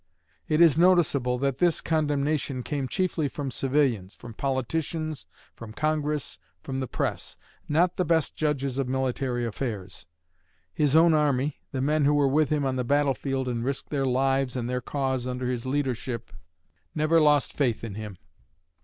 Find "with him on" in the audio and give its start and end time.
12.27-12.77